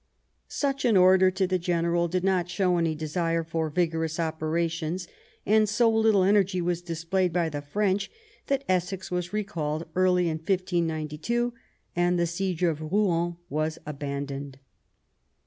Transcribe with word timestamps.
Such 0.47 0.83
an 0.83 0.97
order 0.97 1.29
to 1.29 1.45
the 1.45 1.59
general 1.59 2.07
did 2.07 2.23
not 2.23 2.49
show 2.49 2.77
any 2.77 2.95
desire 2.95 3.43
for 3.43 3.69
vigorous 3.69 4.19
operations; 4.19 5.07
and 5.45 5.69
so 5.69 5.91
little 5.91 6.23
energy 6.23 6.59
was 6.59 6.81
displayed 6.81 7.31
by 7.31 7.49
the 7.49 7.61
French 7.61 8.09
that 8.47 8.63
Essex 8.67 9.11
was 9.11 9.31
recalled 9.31 9.85
early 9.95 10.27
in 10.27 10.37
1592, 10.39 11.53
and 11.95 12.17
the 12.17 12.25
siege 12.25 12.63
of 12.63 12.81
Rouen 12.91 13.37
was 13.47 13.77
abandoned. 13.85 14.57